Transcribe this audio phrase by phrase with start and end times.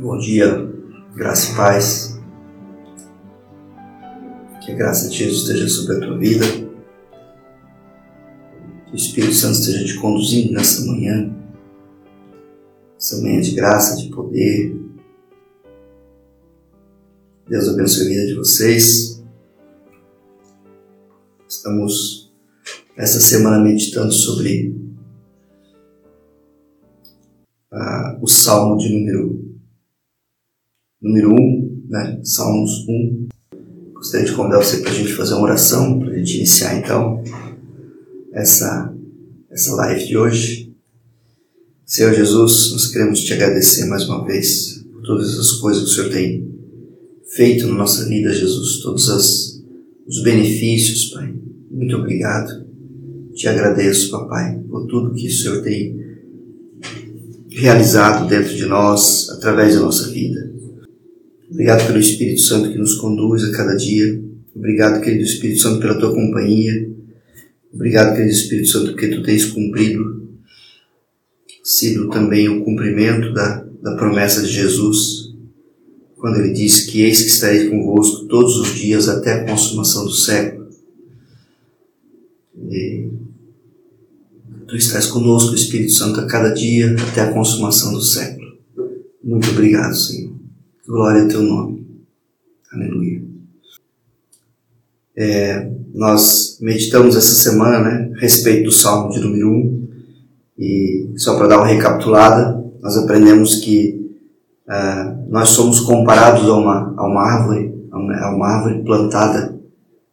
[0.00, 0.72] Bom dia,
[1.16, 2.20] graça e paz.
[4.64, 6.46] Que a graça de Jesus esteja sobre a tua vida.
[8.86, 11.34] Que o Espírito Santo esteja te conduzindo nessa manhã.
[12.96, 14.80] Essa manhã de graça, de poder.
[17.48, 19.20] Deus abençoe a vida de vocês.
[21.48, 22.32] Estamos
[22.96, 24.77] essa semana meditando sobre
[27.72, 29.48] ah, o Salmo de número
[31.00, 32.20] número 1, um, né?
[32.22, 33.28] Salmos 1.
[33.94, 37.22] Gostaria de convidar você para a gente fazer uma oração, para a gente iniciar então
[38.32, 38.94] essa,
[39.50, 40.74] essa live de hoje.
[41.84, 45.92] Senhor Jesus, nós queremos te agradecer mais uma vez por todas as coisas que o
[45.94, 46.48] Senhor tem
[47.34, 49.62] feito na nossa vida, Jesus, todos as,
[50.06, 51.34] os benefícios, Pai.
[51.70, 52.66] Muito obrigado.
[53.34, 56.07] Te agradeço, Papai, por tudo que o Senhor tem
[57.58, 60.48] realizado dentro de nós, através da nossa vida.
[61.50, 64.22] Obrigado pelo Espírito Santo que nos conduz a cada dia.
[64.54, 66.88] Obrigado, querido Espírito Santo, pela tua companhia.
[67.74, 70.28] Obrigado, querido Espírito Santo, porque tu tens cumprido,
[71.64, 75.34] sido também o cumprimento da, da promessa de Jesus,
[76.16, 80.12] quando ele disse que eis que estarei convosco todos os dias até a consumação do
[80.12, 80.68] século.
[82.70, 83.07] E
[84.68, 88.58] tu estás conosco, Espírito Santo, a cada dia até a consumação do século.
[89.24, 90.34] Muito obrigado, Senhor.
[90.86, 91.86] Glória ao teu nome.
[92.70, 93.22] Aleluia.
[95.16, 99.88] É, nós meditamos essa semana né, a respeito do Salmo de número 1
[100.58, 104.12] e só para dar uma recapitulada, nós aprendemos que
[104.68, 109.57] uh, nós somos comparados a uma, a uma árvore, a uma, a uma árvore plantada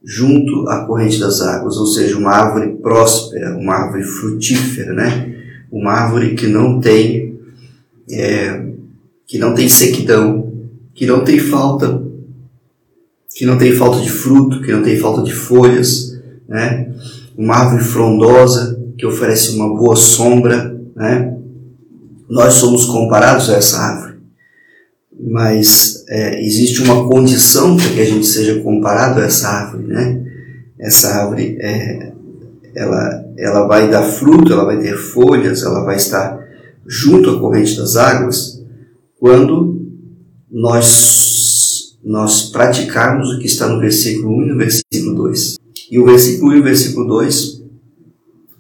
[0.06, 5.36] junto à corrente das águas, ou seja, uma árvore próspera, uma árvore frutífera, né?
[5.72, 7.40] Uma árvore que não tem
[8.12, 8.66] é,
[9.26, 10.54] que não tem sequidão,
[10.94, 12.04] que não tem falta,
[13.36, 16.94] que não tem falta de fruto, que não tem falta de folhas, né?
[17.36, 21.36] Uma árvore frondosa que oferece uma boa sombra, né?
[22.30, 24.18] Nós somos comparados a essa árvore,
[25.20, 30.24] mas é, existe uma condição para que a gente seja comparado a essa árvore, né?
[30.80, 32.14] Essa árvore, é,
[32.76, 36.40] ela, ela vai dar fruto, ela vai ter folhas, ela vai estar
[36.86, 38.64] junto à corrente das águas,
[39.20, 39.82] quando
[40.52, 45.56] nós, nós praticarmos o que está no versículo 1 e no versículo 2.
[45.90, 47.64] E o versículo 1 e o versículo 2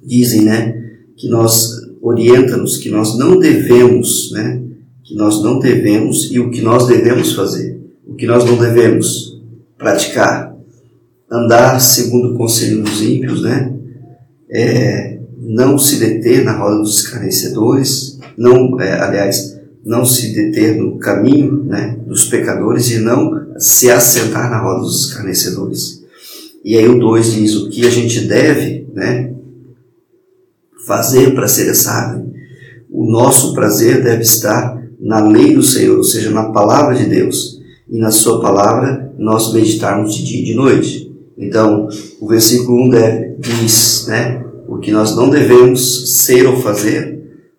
[0.03, 0.73] dizem, né,
[1.17, 4.61] que nós orienta-nos que nós não devemos, né,
[5.05, 7.79] que nós não devemos e o que nós devemos fazer.
[8.05, 9.39] O que nós não devemos
[9.77, 10.55] praticar,
[11.31, 13.71] andar segundo o conselho dos ímpios, né,
[14.49, 20.97] é, não se deter na roda dos escarnecedores, não, é, aliás, não se deter no
[20.97, 26.03] caminho né, dos pecadores e não se assentar na roda dos escarnecedores.
[26.63, 29.31] E aí o 2 diz o que a gente deve né,
[30.87, 32.33] fazer para ser árvore.
[32.89, 37.61] O nosso prazer deve estar na lei do Senhor, ou seja, na palavra de Deus.
[37.89, 41.11] E na sua palavra nós meditarmos de dia e de noite.
[41.37, 41.87] Então,
[42.19, 47.15] o versículo 1 deve, diz né, o que nós não devemos ser ou fazer,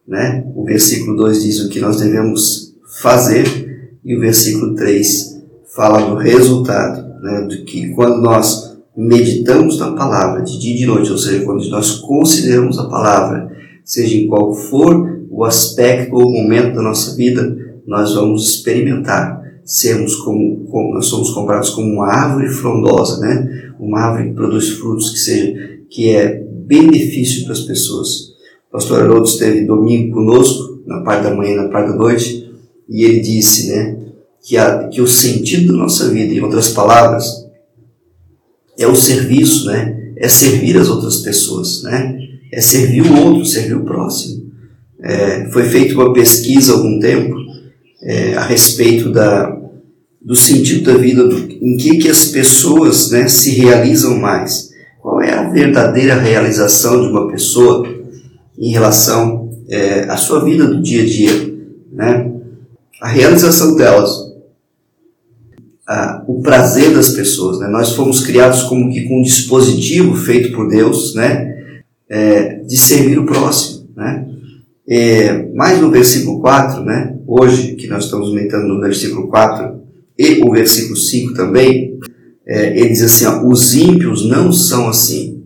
[0.07, 0.45] né?
[0.55, 5.37] O versículo 2 diz o que nós devemos fazer e o versículo 3
[5.75, 7.43] fala do resultado, né?
[7.43, 11.69] Do que quando nós meditamos na palavra de dia e de noite, ou seja, quando
[11.69, 13.51] nós consideramos a palavra,
[13.85, 17.55] seja em qual for o aspecto ou o momento da nossa vida,
[17.87, 23.73] nós vamos experimentar sermos como, como nós somos comparados como uma árvore frondosa, né?
[23.79, 28.31] Uma árvore que produz frutos que seja que é benefício para as pessoas.
[28.69, 32.51] O pastor Haroldo esteve domingo conosco, na parte da manhã e na parte da noite,
[32.89, 33.99] e ele disse né,
[34.43, 37.47] que, a, que o sentido da nossa vida, em outras palavras,
[38.79, 40.15] é o serviço, né?
[40.17, 42.19] é servir as outras pessoas, né?
[42.51, 44.46] é servir o outro, servir o próximo.
[45.03, 47.37] É, foi feita uma pesquisa há algum tempo
[48.03, 49.57] é, a respeito da,
[50.21, 54.71] do sentido da vida, do, em que, que as pessoas né, se realizam mais.
[55.01, 57.87] Qual é a verdadeira realização de uma pessoa
[58.59, 61.55] em relação é, à sua vida do dia a dia,
[61.93, 62.33] né?
[63.01, 64.11] A realização delas,
[65.87, 67.69] a, o prazer das pessoas, né?
[67.69, 71.55] Nós fomos criados como que com um dispositivo feito por Deus, né?
[72.09, 74.27] É, de servir o próximo, né?
[74.89, 77.19] É, mais no versículo 4, né?
[77.27, 79.81] Hoje, que nós estamos meditando no versículo 4
[80.19, 81.99] e o versículo 5 também,
[82.47, 85.37] é, ele diz assim, ó, os ímpios não são assim,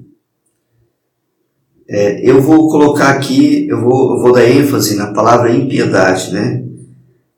[1.92, 6.62] É, eu vou colocar aqui, eu vou, eu vou dar ênfase na palavra impiedade, né?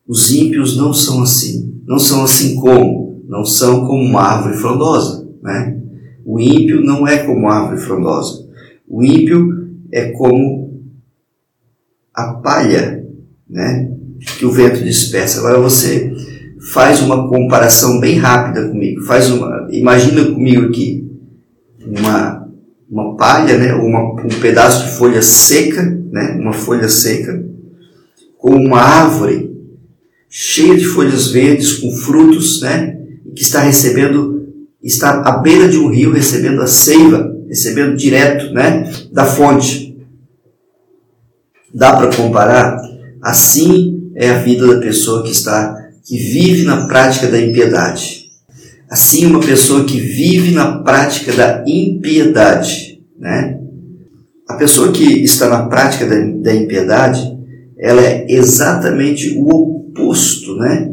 [0.06, 1.81] Os ímpios não são assim.
[1.87, 3.25] Não são assim como?
[3.26, 5.81] Não são como uma árvore frondosa, né?
[6.22, 8.46] O ímpio não é como uma árvore frondosa.
[8.87, 10.62] O ímpio é como
[12.14, 13.05] a palha,
[13.49, 13.91] né?
[14.38, 15.38] Que o vento dispersa.
[15.38, 16.12] Agora você
[16.73, 19.03] faz uma comparação bem rápida comigo.
[19.03, 21.11] Faz uma, imagina comigo aqui
[21.85, 22.43] uma
[22.93, 27.43] uma palha, né, uma, um pedaço de folha seca, né, uma folha seca,
[28.37, 29.50] com uma árvore
[30.29, 32.99] cheia de folhas verdes, com frutos, né,
[33.35, 34.47] que está recebendo,
[34.82, 39.81] está à beira de um rio recebendo a seiva, recebendo direto, né, da fonte.
[41.74, 42.80] Dá para comparar?
[43.20, 45.74] Assim é a vida da pessoa que está,
[46.04, 48.22] que vive na prática da impiedade.
[48.90, 53.58] Assim, uma pessoa que vive na prática da impiedade, né?
[54.46, 57.20] A pessoa que está na prática da, da impiedade,
[57.78, 60.92] ela é exatamente o oposto, né?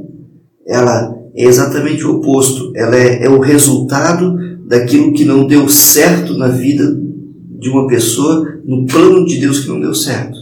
[0.66, 2.72] Ela é exatamente o oposto.
[2.74, 6.86] Ela é, é o resultado daquilo que não deu certo na vida
[7.60, 10.39] de uma pessoa, no plano de Deus que não deu certo.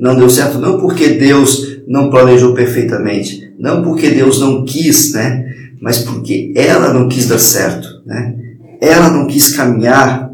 [0.00, 5.50] Não deu certo não porque Deus não planejou perfeitamente, não porque Deus não quis, né?
[5.80, 8.36] mas porque ela não quis dar certo, né?
[8.80, 10.30] Ela não quis caminhar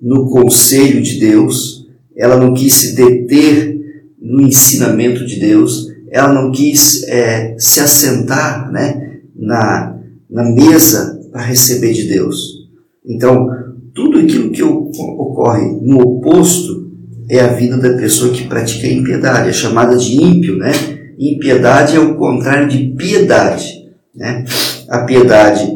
[0.00, 3.78] no conselho de Deus, ela não quis se deter
[4.20, 9.98] no ensinamento de Deus, ela não quis é, se assentar, né, na,
[10.30, 12.68] na mesa para receber de Deus.
[13.04, 13.48] Então,
[13.94, 16.91] tudo aquilo que ocorre no oposto
[17.32, 20.70] é a vida da pessoa que pratica impiedade, é chamada de ímpio, né?
[21.18, 23.86] Impiedade é o contrário de piedade.
[24.14, 24.44] Né?
[24.86, 25.66] A piedade,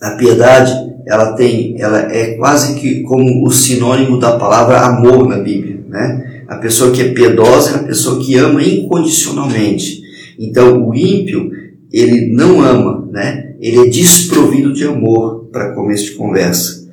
[0.00, 0.72] a piedade,
[1.06, 6.44] ela tem, ela é quase que como o sinônimo da palavra amor na Bíblia, né?
[6.48, 10.00] A pessoa que é piedosa é a pessoa que ama incondicionalmente.
[10.38, 11.50] Então, o ímpio,
[11.92, 13.56] ele não ama, né?
[13.60, 16.88] Ele é desprovido de amor, para começo de conversa.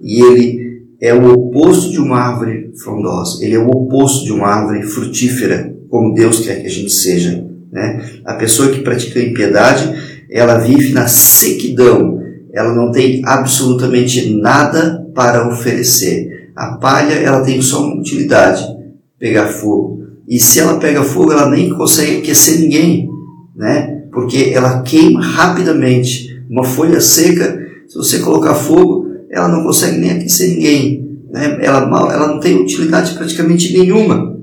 [0.00, 0.71] E ele
[1.02, 3.44] é o oposto de uma árvore frondosa.
[3.44, 7.44] Ele é o oposto de uma árvore frutífera, como Deus quer que a gente seja.
[7.72, 8.20] Né?
[8.24, 9.92] A pessoa que pratica impiedade,
[10.30, 12.22] ela vive na sequidão,
[12.52, 16.52] ela não tem absolutamente nada para oferecer.
[16.54, 18.64] A palha, ela tem só uma utilidade,
[19.18, 20.04] pegar fogo.
[20.28, 23.08] E se ela pega fogo, ela nem consegue aquecer ninguém,
[23.56, 24.04] né?
[24.12, 26.28] Porque ela queima rapidamente.
[26.48, 31.20] Uma folha seca, se você colocar fogo, ela não consegue nem aquecer ninguém.
[31.30, 31.58] Né?
[31.62, 31.78] Ela,
[32.12, 34.38] ela não tem utilidade praticamente nenhuma.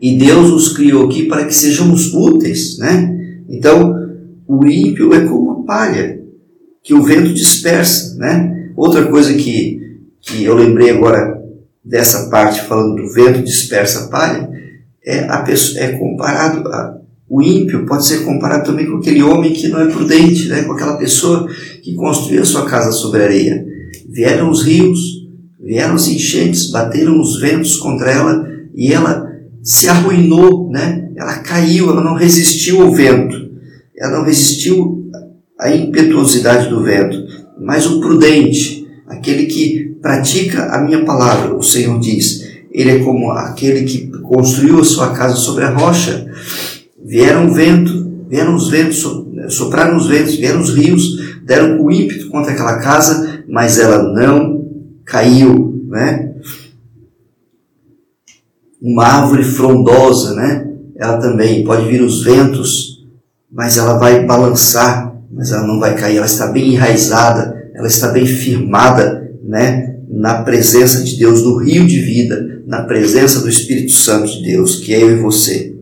[0.00, 3.42] E Deus os criou aqui para que sejamos úteis, né?
[3.48, 3.94] Então,
[4.46, 6.20] o ímpio é como a palha
[6.82, 8.72] que o vento dispersa, né?
[8.76, 9.80] Outra coisa que,
[10.20, 11.40] que eu lembrei agora
[11.82, 14.50] dessa parte falando do vento dispersa a palha
[15.02, 16.98] é a pessoa é comparado a,
[17.28, 20.62] o ímpio pode ser comparado também com aquele homem que não é prudente, né?
[20.62, 21.48] Com aquela pessoa
[21.82, 23.64] que construiu a sua casa sobre areia.
[24.08, 25.26] Vieram os rios,
[25.60, 29.32] vieram as enchentes, bateram os ventos contra ela e ela
[29.62, 31.08] se arruinou, né?
[31.16, 33.50] Ela caiu, ela não resistiu ao vento,
[33.96, 35.08] ela não resistiu
[35.58, 37.16] à impetuosidade do vento.
[37.58, 43.30] Mas o prudente, aquele que pratica a minha palavra, o Senhor diz, ele é como
[43.30, 46.30] aquele que construiu a sua casa sobre a rocha.
[47.14, 49.06] Vieram vento, vieram os ventos,
[49.50, 54.68] sopraram os ventos, vieram os rios, deram o ímpeto contra aquela casa, mas ela não
[55.04, 56.34] caiu, né?
[58.82, 60.72] uma árvore frondosa, né?
[60.96, 63.06] Ela também pode vir os ventos,
[63.48, 66.16] mas ela vai balançar, mas ela não vai cair.
[66.16, 70.00] Ela está bem enraizada, ela está bem firmada, né?
[70.10, 74.80] Na presença de Deus, no rio de vida, na presença do Espírito Santo de Deus,
[74.80, 75.73] que é eu e você.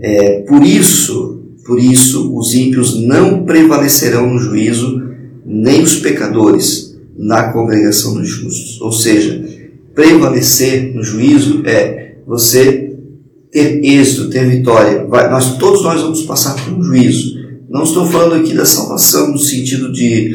[0.00, 5.02] É, por isso, por isso, os ímpios não prevalecerão no juízo,
[5.44, 8.80] nem os pecadores na congregação dos justos.
[8.80, 9.44] Ou seja,
[9.94, 12.96] prevalecer no juízo é você
[13.50, 15.04] ter êxito, ter vitória.
[15.06, 17.38] Vai, nós todos nós vamos passar por um juízo.
[17.68, 20.34] Não estou falando aqui da salvação no sentido de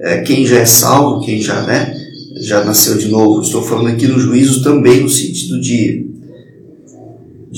[0.00, 1.94] é, quem já é salvo, quem já né,
[2.42, 3.40] já nasceu de novo.
[3.40, 6.07] Estou falando aqui no juízo também no sentido de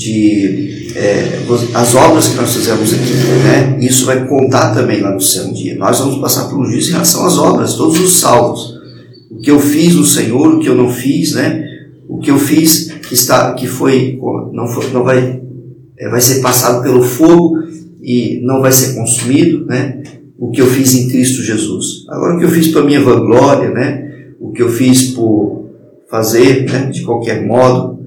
[0.01, 1.41] de é,
[1.75, 3.13] as obras que nós fizemos aqui,
[3.45, 3.79] né?
[3.81, 5.77] Isso vai contar também lá no céu dia.
[5.77, 8.81] Nós vamos passar por um juízo em relação às obras, todos os salvos
[9.31, 11.65] o que eu fiz no Senhor, o que eu não fiz, né?
[12.09, 14.19] O que eu fiz que está, que foi,
[14.53, 15.41] não foi, não vai,
[15.97, 17.57] é, vai ser passado pelo fogo
[18.03, 20.03] e não vai ser consumido, né?
[20.37, 22.07] O que eu fiz em Cristo Jesus.
[22.09, 24.33] Agora o que eu fiz para minha vanglória, né?
[24.41, 25.71] O que eu fiz por
[26.11, 28.01] fazer, né, de qualquer modo,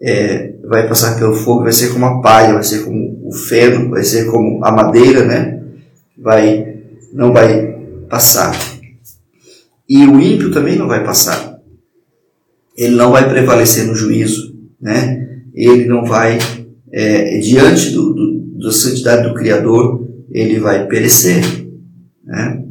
[0.00, 3.88] é, vai passar pelo fogo, vai ser como a palha, vai ser como o feno,
[3.88, 5.62] vai ser como a madeira, né?
[6.16, 6.76] Vai,
[7.12, 7.74] não vai
[8.08, 8.54] passar.
[9.88, 11.58] E o ímpio também não vai passar.
[12.76, 15.40] Ele não vai prevalecer no juízo, né?
[15.54, 16.38] Ele não vai,
[16.92, 21.42] é, diante do, do, da santidade do Criador, ele vai perecer,
[22.22, 22.62] né?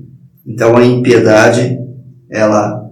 [0.45, 1.77] Então a impiedade,
[2.29, 2.89] ela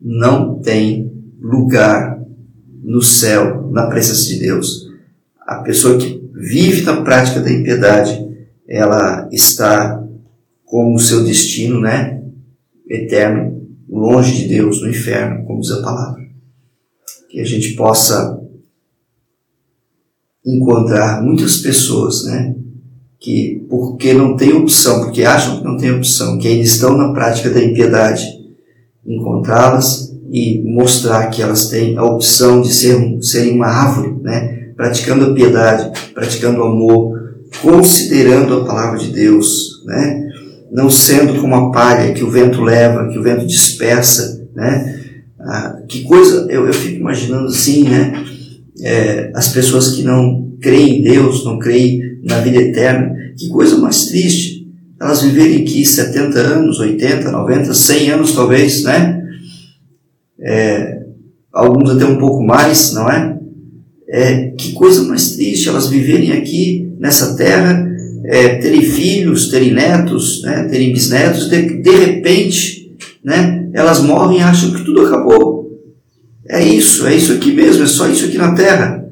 [0.00, 1.10] não tem
[1.40, 2.13] lugar
[2.84, 4.90] no céu, na presença de Deus.
[5.40, 8.22] A pessoa que vive na prática da impiedade,
[8.68, 10.02] ela está
[10.64, 12.22] com o seu destino, né,
[12.88, 16.22] eterno, longe de Deus, no inferno, como diz a palavra.
[17.30, 18.40] Que a gente possa
[20.44, 22.54] encontrar muitas pessoas, né,
[23.18, 27.12] que porque não tem opção, porque acham que não tem opção, que ainda estão na
[27.12, 28.26] prática da impiedade,
[29.06, 34.72] encontrá-las e mostrar que elas têm a opção de ser, serem uma árvore, né?
[34.76, 40.28] praticando a piedade, praticando o amor, considerando a palavra de Deus, né?
[40.72, 44.44] não sendo como a palha que o vento leva, que o vento dispersa.
[44.56, 44.98] Né?
[45.38, 48.24] Ah, que coisa, eu, eu fico imaginando assim, né?
[48.82, 53.78] É, as pessoas que não creem em Deus, não creem na vida eterna, que coisa
[53.78, 54.66] mais triste.
[55.00, 59.23] Elas viverem aqui 70 anos, 80, 90, 100 anos talvez, né?
[60.44, 61.00] É,
[61.52, 63.38] alguns até um pouco mais, não é?
[64.08, 64.50] é?
[64.50, 67.90] Que coisa mais triste elas viverem aqui nessa terra,
[68.26, 74.42] é, terem filhos, terem netos, né, terem bisnetos, de, de repente, né, elas morrem e
[74.42, 75.64] acham que tudo acabou.
[76.48, 79.04] É isso, é isso aqui mesmo, é só isso aqui na terra.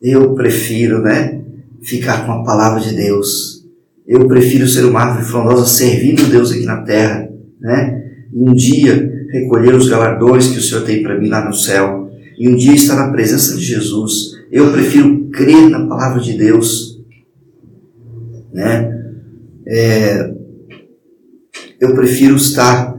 [0.00, 1.40] Eu prefiro, né,
[1.82, 3.64] ficar com a palavra de Deus.
[4.06, 7.28] Eu prefiro ser uma árvore frondosa servindo Deus aqui na terra,
[7.60, 8.04] né?
[8.32, 12.48] Um dia recolher os galardões que o Senhor tem para mim lá no céu e
[12.48, 14.38] um dia estar na presença de Jesus.
[14.50, 17.00] Eu prefiro crer na palavra de Deus,
[18.52, 18.94] né?
[19.66, 20.34] É,
[21.80, 22.96] eu prefiro estar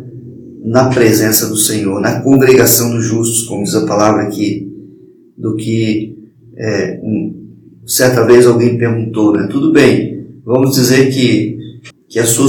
[0.63, 4.71] na presença do Senhor, na congregação dos justos, como diz a palavra aqui,
[5.37, 6.17] do que
[6.55, 7.39] é, um,
[7.87, 9.47] certa vez alguém perguntou, né?
[9.49, 11.57] Tudo bem, vamos dizer que,
[12.07, 12.47] que a sua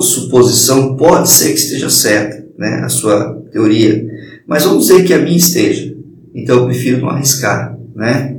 [0.00, 4.04] suposição pode ser que esteja certa, né, a sua teoria,
[4.46, 5.94] mas vamos dizer que a minha esteja.
[6.34, 8.36] Então eu prefiro não arriscar, né?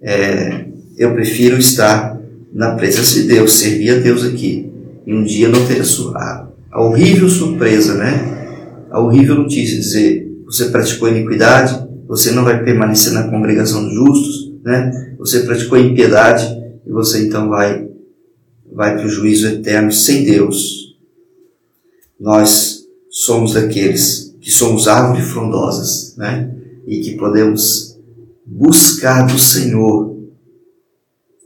[0.00, 2.20] É, eu prefiro estar
[2.52, 4.70] na presença de Deus, servir a Deus aqui,
[5.06, 8.86] e um dia não ter a, a, a horrível surpresa, né?
[8.90, 14.52] A horrível notícia dizer, você praticou iniquidade, você não vai permanecer na congregação dos justos,
[14.64, 15.14] né?
[15.18, 16.46] Você praticou impiedade
[16.86, 17.88] e você então vai
[18.72, 20.96] vai para o juízo eterno sem Deus.
[22.18, 22.83] Nós
[23.24, 26.54] somos daqueles que somos árvores frondosas, né?
[26.86, 27.98] E que podemos
[28.44, 30.16] buscar do Senhor,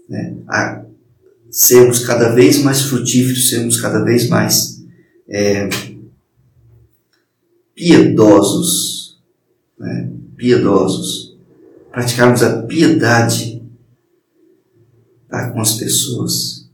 [0.08, 0.36] né?
[0.48, 0.84] A
[1.50, 4.84] sermos cada vez mais frutíferos, sermos cada vez mais
[5.28, 5.68] é,
[7.74, 9.20] piedosos,
[9.78, 10.10] né?
[10.36, 11.36] piedosos,
[11.90, 13.62] praticarmos a piedade
[15.28, 16.68] para com as pessoas,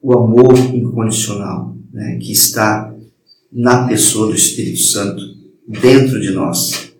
[0.00, 2.18] o amor incondicional, né?
[2.18, 2.94] que está
[3.52, 5.22] na pessoa do Espírito Santo
[5.66, 6.92] dentro de nós.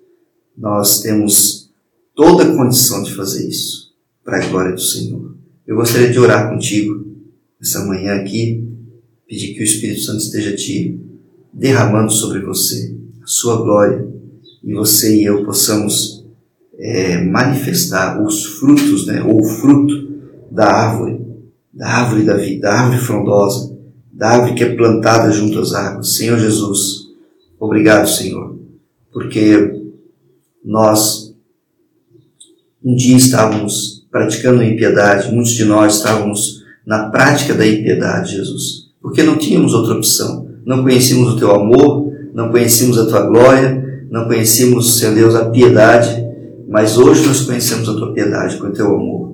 [0.56, 1.70] Nós temos
[2.14, 3.92] toda a condição de fazer isso
[4.24, 5.36] para a glória do Senhor.
[5.66, 7.06] Eu gostaria de orar contigo
[7.60, 8.66] essa manhã aqui,
[9.26, 10.98] pedir que o Espírito Santo esteja te
[11.52, 14.06] derramando sobre você a sua glória
[14.62, 16.26] e você e eu possamos
[16.78, 21.20] é, manifestar os frutos, né, ou o fruto da árvore,
[21.72, 23.77] da árvore da vida, da árvore frondosa,
[24.18, 26.16] da árvore que é plantada junto às águas.
[26.16, 27.06] Senhor Jesus,
[27.58, 28.58] obrigado, Senhor,
[29.12, 29.80] porque
[30.64, 31.32] nós
[32.84, 38.90] um dia estávamos praticando a impiedade, muitos de nós estávamos na prática da impiedade, Jesus,
[39.00, 40.48] porque não tínhamos outra opção.
[40.64, 45.50] Não conhecíamos o teu amor, não conhecíamos a tua glória, não conhecíamos, Senhor Deus, a
[45.50, 46.24] piedade,
[46.68, 49.27] mas hoje nós conhecemos a tua piedade com o teu amor.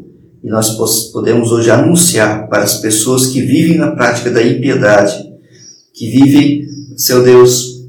[0.44, 0.76] E nós
[1.10, 5.14] podemos hoje anunciar para as pessoas que vivem na prática da impiedade,
[5.94, 7.82] que vivem, seu Deus,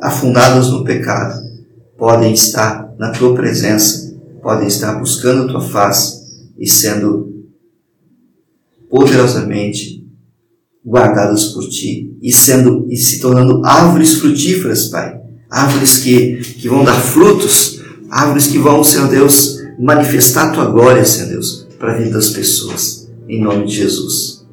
[0.00, 1.46] afundadas no pecado,
[1.98, 6.22] podem estar na tua presença, podem estar buscando a tua face
[6.58, 7.44] e sendo
[8.88, 10.08] poderosamente
[10.82, 15.20] guardadas por ti e sendo e se tornando árvores frutíferas, Pai.
[15.50, 21.04] Árvores que, que vão dar frutos, árvores que vão, Senhor Deus, manifestar a tua glória,
[21.04, 24.46] Senhor Deus, para a vida das pessoas, em nome de Jesus.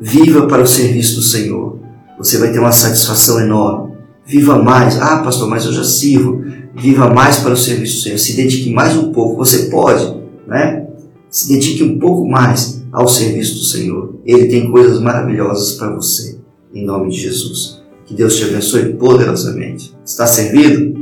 [0.00, 1.78] Viva para o serviço do Senhor.
[2.18, 5.00] Você vai ter uma satisfação enorme Viva mais.
[5.00, 6.44] Ah, pastor, mas eu já sirvo.
[6.74, 8.18] Viva mais para o serviço do Senhor.
[8.18, 9.36] Se dedique mais um pouco.
[9.36, 10.84] Você pode, né?
[11.30, 14.16] Se dedique um pouco mais ao serviço do Senhor.
[14.26, 16.38] Ele tem coisas maravilhosas para você.
[16.74, 17.82] Em nome de Jesus.
[18.04, 19.96] Que Deus te abençoe poderosamente.
[20.04, 20.95] Está servido?